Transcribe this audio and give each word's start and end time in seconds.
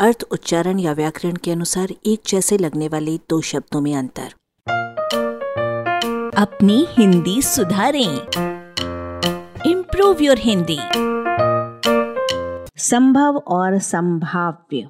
अर्थ, 0.00 0.24
उच्चारण 0.30 0.78
या 0.78 0.92
व्याकरण 0.92 1.36
के 1.36 1.50
अनुसार 1.50 1.88
एक 2.06 2.20
जैसे 2.26 2.58
लगने 2.58 2.88
वाले 2.88 3.16
दो 3.16 3.40
शब्दों 3.40 3.80
में 3.80 3.96
अंतर। 3.96 4.28
अपनी 6.36 6.86
हिंदी 6.90 7.42
सुधारें। 7.42 8.18
इम्प्रूव 9.70 10.16
योर 10.20 10.38
हिंदी 10.38 10.78
संभव 12.76 13.36
और 13.36 13.78
संभाव्य। 13.78 14.88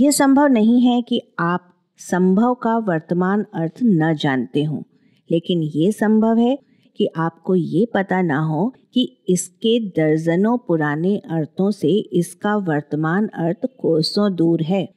यह 0.00 0.10
संभव 0.10 0.46
नहीं 0.46 0.80
है 0.80 1.02
कि 1.02 1.34
आप 1.38 1.74
संभव 1.98 2.54
का 2.54 2.76
वर्तमान 2.76 3.46
अर्थ 3.54 3.74
न 3.82 4.14
जानते 4.16 4.64
हो, 4.64 4.84
लेकिन 5.30 5.62
ये 5.62 5.92
संभव 5.92 6.38
है 6.38 6.58
कि 6.96 7.08
आपको 7.16 7.54
ये 7.54 7.86
पता 7.86 8.22
ना 8.22 8.38
हो 8.38 8.74
कि 8.94 9.16
इसके 9.28 9.80
दर्जनों 9.80 10.58
पुराने 10.58 11.18
अर्थों 11.18 11.70
से 11.70 11.88
इसका 11.88 12.56
वर्तमान 12.56 13.26
अर्थ 13.26 13.66
कोसों 13.78 14.34
दूर 14.34 14.62
है। 14.62 14.88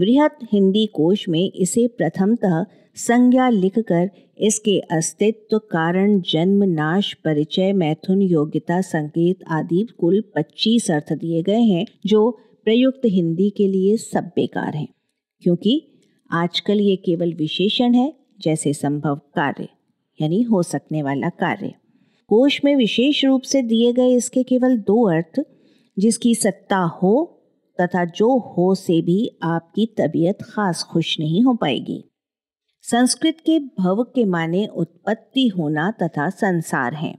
बृहत 0.00 0.38
हिंदी 0.52 0.86
कोश 0.86 1.28
में 1.28 1.52
इसे 1.52 1.86
प्रथमतः 1.86 2.64
संज्ञा 2.94 3.48
लिखकर 3.48 4.10
इसके 4.38 4.80
अस्तित्व, 4.80 5.58
कारण, 5.58 6.20
जन्म, 6.20 6.64
नाश, 6.64 7.14
परिचय, 7.14 7.72
मैथुन, 7.72 8.22
योग्यता, 8.22 8.80
संकेत 8.80 9.38
आदि 9.48 9.88
कुल 9.98 10.24
25 10.36 10.90
अर्थ 10.90 11.12
दिए 11.12 11.42
गए 11.42 11.60
हैं, 11.60 11.86
जो 12.06 12.38
प्रयुक्त 12.64 13.00
हिंदी 13.06 13.50
के 13.50 13.68
लिए 13.68 13.96
सब 13.96 14.30
बेकार 14.36 14.74
हैं। 14.74 14.88
क्योंकि 15.40 15.86
आजकल 16.30 16.80
ये 16.80 16.96
केवल 16.96 17.34
विशेषण 17.34 17.94
है, 17.94 18.14
जैसे 18.40 18.72
संभव 18.72 19.16
कार्य। 19.16 19.68
यानी 20.20 20.42
हो 20.42 20.62
सकने 20.62 21.02
वाला 21.02 21.28
कार्य। 21.28 21.74
कोश 22.28 22.60
में 22.64 22.76
विशेष 22.76 23.24
रूप 23.24 23.42
से 23.42 23.62
दिए 23.62 23.92
गए 23.92 24.08
इसके 24.08 24.42
केवल 24.42 24.78
दो 24.78 25.08
अर्थ, 25.08 25.44
जिसकी 25.98 26.34
सत्ता 26.34 26.76
हो 26.76 27.36
तथा 27.80 28.04
जो 28.04 28.38
हो 28.38 28.74
से 28.74 29.02
भी 29.02 29.38
आपकी 29.42 29.86
तबीयत 29.86 30.38
खास 30.42 30.82
खुश 30.82 31.20
नहीं 31.20 31.42
हो 31.42 31.54
पाएगी। 31.54 32.04
संस्कृत 32.82 33.36
के 33.46 33.58
भव 33.58 34.02
के 34.02 34.24
माने 34.24 34.66
उत्पत्ति 34.66 35.48
होना 35.48 35.90
तथा 35.90 36.30
संसार 36.30 36.94
है। 36.94 37.18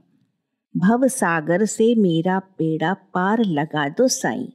भव 0.76 1.08
सागर 1.08 1.64
से 1.64 1.94
मेरा 1.94 2.38
पेड़ा 2.38 2.94
पार 2.94 3.44
लगा 3.44 3.88
दो 3.88 4.08
साई। 4.08 4.52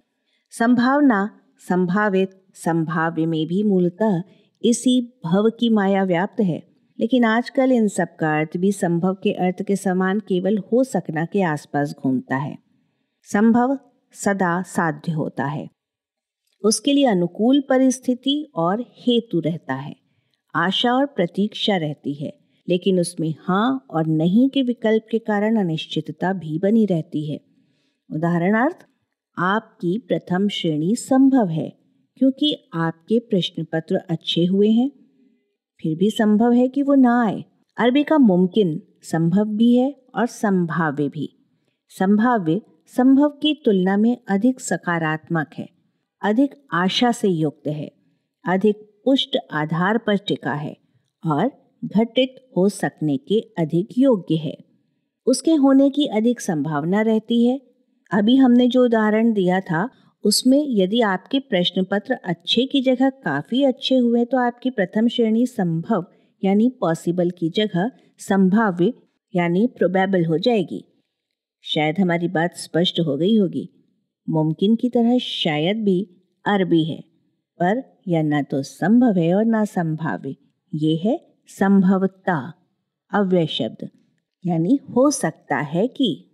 संभावना, 0.52 1.39
संभावित, 1.69 2.43
संभाव्य 2.53 3.25
में 3.25 3.47
भी 3.47 3.64
मूलतः 3.64 4.21
इसी 4.64 5.21
भव 5.25 5.49
की 5.59 5.69
माया 5.69 6.03
व्याप्त 6.03 6.41
है। 6.41 6.77
लेकिन 6.99 7.23
आजकल 7.23 7.71
इन 7.71 7.87
सब 7.87 8.15
का 8.15 8.39
अर्थ 8.39 8.57
भी 8.57 8.71
संभव 8.71 9.13
के 9.13 9.31
अर्थ 9.31 9.63
के 9.63 9.75
समान 9.75 10.19
केवल 10.19 10.57
हो 10.57 10.83
सकना 10.83 11.25
के 11.25 11.41
आसपास 11.41 11.95
घूमता 11.99 12.35
है। 12.35 12.57
संभव 13.23 13.79
सदा 14.13 14.61
साध्य 14.61 15.11
होता 15.11 15.45
है। 15.45 15.69
उसके 16.63 16.93
लिए 16.93 17.05
अनुकूल 17.05 17.63
परिस्थिति 17.69 18.51
और 18.55 18.81
हेतु 18.81 19.39
रहता 19.39 19.73
है। 19.73 19.95
आशा 20.55 20.93
और 20.93 21.05
प्रतीक्षा 21.05 21.77
रहती 21.77 22.13
है, 22.13 22.33
लेकिन 22.69 22.99
उसमें 22.99 23.35
हाँ 23.39 23.85
और 23.89 24.07
नहीं 24.07 24.49
के 24.49 24.61
विकल्प 24.61 25.03
के 25.11 25.19
कारण 25.19 25.55
अनिश्चितता 25.55 26.33
भी 26.33 26.59
बनी 26.59 26.85
रहती 26.85 27.31
है। 27.31 27.39
उदाहरणार्थ, 28.13 28.85
आपकी 29.37 29.97
प्रथम 29.97 30.47
श्रेणी 30.47 30.95
संभव 30.95 31.47
है, 31.47 31.69
क्योंकि 32.17 32.69
आपके 32.73 33.19
प्रश्न 33.19 33.63
पत्र 33.63 33.95
अच्छे 33.95 34.45
हुए 34.45 34.69
हैं 34.69 34.91
फिर 35.80 35.97
भी 35.97 36.09
संभव 36.09 36.52
है 36.52 36.67
कि 36.67 36.83
वो 36.83 36.95
ना 36.95 37.22
आए। 37.25 37.44
अरबी 37.78 38.03
का 38.03 38.17
मुमकिन 38.17 38.81
संभव 39.03 39.45
भी 39.47 39.75
है 39.75 39.94
और 40.16 40.25
संभाव्य 40.25 41.08
भी। 41.09 41.30
संभाव्य 41.92 42.61
संभव 42.88 43.30
की 43.42 43.53
तुलना 43.66 43.98
में 43.98 44.17
अधिक 44.30 44.59
सकारात्मक 44.59 45.50
है, 45.58 45.67
अधिक 46.22 46.55
आशा 46.73 47.11
से 47.11 47.28
युक्त 47.28 47.67
है, 47.67 47.92
अधिक 48.45 48.80
पुष्ट 49.05 49.38
आधार 49.52 49.98
पर 49.98 50.17
टिका 50.17 50.53
है 50.53 50.75
और 51.23 51.52
घटित 51.86 52.36
हो 52.58 52.67
सकने 52.70 53.17
के 53.17 53.39
अधिक 53.60 53.89
योग्य 53.98 54.36
है। 54.36 54.58
उसके 55.27 55.54
होने 55.55 55.89
की 55.89 56.05
अधिक 56.08 56.42
संभावना 56.42 57.02
रहती 57.02 57.45
है। 57.45 57.60
अभी 58.11 58.36
हमने 58.36 58.67
जो 58.67 58.83
उदाहरण 58.86 59.33
दिया 59.33 59.60
था 59.61 59.89
उसमें 60.27 60.65
यदि 60.70 61.02
आपके 61.02 61.39
प्रश्न 61.39 61.83
पत्र 61.83 62.14
अच्छे 62.26 62.65
की 62.65 62.82
जगह 62.82 63.10
काफ़ी 63.10 63.64
अच्छे 63.64 63.95
हुए 63.95 64.23
तो 64.26 64.38
आपकी 64.38 64.70
प्रथम 64.70 65.08
श्रेणी 65.08 65.45
संभव, 65.45 66.05
यानी 66.43 66.70
पॉसिबल 66.82 67.30
की 67.30 67.49
जगह 67.49 67.92
संभाव्य, 68.20 68.93
यानी 69.33 69.66
प्रोबेबल 69.67 70.26
हो 70.26 70.37
जाएगी। 70.37 70.83
शायद 71.64 71.99
हमारी 71.99 72.27
बात 72.27 72.55
स्पष्ट 72.55 72.99
हो 72.99 73.17
गई 73.17 73.37
होगी। 73.37 73.70
मुमकिन 74.27 74.76
की 74.76 74.89
तरह 74.89 75.17
शायद 75.17 75.83
भी 75.83 76.02
अरबी 76.45 76.83
है, 76.83 76.99
पर 77.60 77.82
यह 78.08 78.23
न 78.23 78.43
तो 78.43 78.61
संभव 78.64 79.17
है 79.17 79.33
और 79.36 79.45
न 79.45 79.64
संभाव्य। 79.66 80.36
ये 80.73 80.95
है 80.95 81.20
संभवता, 81.49 82.54
अव्यय 83.11 83.48
शब्द, 83.48 83.89
यानी 84.43 84.80
हो 84.95 85.10
सकता 85.14 85.58
है 85.58 85.87
कि 85.87 86.33